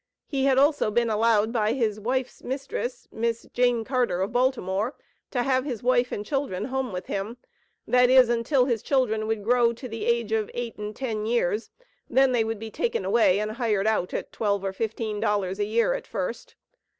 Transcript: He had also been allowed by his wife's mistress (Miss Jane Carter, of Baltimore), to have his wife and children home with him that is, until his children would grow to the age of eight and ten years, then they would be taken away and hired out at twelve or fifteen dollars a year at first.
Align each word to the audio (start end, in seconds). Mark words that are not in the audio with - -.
He 0.25 0.45
had 0.45 0.57
also 0.57 0.89
been 0.89 1.11
allowed 1.11 1.53
by 1.53 1.73
his 1.73 1.99
wife's 1.99 2.43
mistress 2.43 3.07
(Miss 3.11 3.45
Jane 3.53 3.83
Carter, 3.83 4.21
of 4.23 4.31
Baltimore), 4.33 4.95
to 5.29 5.43
have 5.43 5.63
his 5.63 5.83
wife 5.83 6.11
and 6.11 6.25
children 6.25 6.65
home 6.65 6.91
with 6.91 7.05
him 7.05 7.37
that 7.87 8.09
is, 8.09 8.27
until 8.27 8.65
his 8.65 8.81
children 8.81 9.27
would 9.27 9.43
grow 9.43 9.73
to 9.73 9.87
the 9.87 10.05
age 10.05 10.31
of 10.31 10.49
eight 10.55 10.75
and 10.79 10.95
ten 10.95 11.27
years, 11.27 11.69
then 12.09 12.31
they 12.31 12.43
would 12.43 12.57
be 12.57 12.71
taken 12.71 13.05
away 13.05 13.39
and 13.39 13.51
hired 13.51 13.85
out 13.85 14.11
at 14.11 14.31
twelve 14.31 14.63
or 14.65 14.73
fifteen 14.73 15.19
dollars 15.19 15.59
a 15.59 15.65
year 15.65 15.93
at 15.93 16.07
first. 16.07 16.55